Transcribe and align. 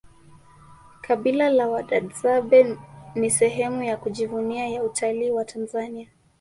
kabila 1.01 1.49
la 1.49 1.67
wadadzabe 1.67 2.77
ni 3.15 3.31
sehemu 3.31 3.83
ya 3.83 3.97
kujivunia 3.97 4.67
ya 4.67 4.83
utalii 4.83 5.29
wa 5.31 5.45
tanzania 5.45 6.09